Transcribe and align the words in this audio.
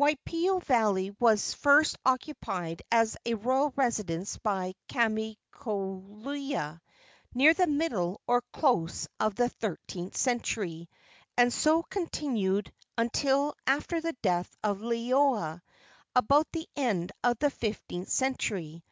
Waipio 0.00 0.58
valley 0.64 1.14
was 1.20 1.54
first 1.54 1.96
occupied 2.04 2.82
as 2.90 3.16
a 3.24 3.34
royal 3.34 3.72
residence 3.76 4.36
by 4.36 4.74
Kahaimoelea, 4.88 6.80
near 7.32 7.54
the 7.54 7.68
middle 7.68 8.20
or 8.26 8.40
close 8.52 9.06
of 9.20 9.36
the 9.36 9.48
thirteenth 9.48 10.16
century, 10.16 10.88
and 11.36 11.52
so 11.52 11.84
continued 11.84 12.72
until 12.98 13.54
after 13.64 14.00
the 14.00 14.14
death 14.22 14.56
of 14.64 14.80
Liloa, 14.80 15.62
about 16.16 16.48
the 16.50 16.68
end 16.74 17.12
of 17.22 17.38
the 17.38 17.48
fifteenth 17.50 18.08
century. 18.08 18.82